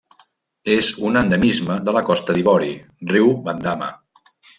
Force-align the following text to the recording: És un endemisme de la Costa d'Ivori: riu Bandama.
És 0.75 0.87
un 1.09 1.19
endemisme 1.19 1.75
de 1.89 1.93
la 1.97 2.03
Costa 2.07 2.35
d'Ivori: 2.39 2.71
riu 3.13 3.29
Bandama. 3.49 3.91